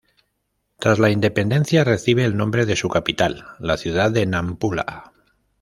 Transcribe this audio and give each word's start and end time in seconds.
Tras 0.79 0.97
la 0.97 1.11
independencia 1.11 1.83
recibe 1.83 2.25
el 2.25 2.35
nombre 2.35 2.65
de 2.65 2.75
su 2.75 2.89
capital, 2.89 3.45
la 3.59 3.77
ciudad 3.77 4.09
de 4.09 4.25
Nampula. 4.25 5.13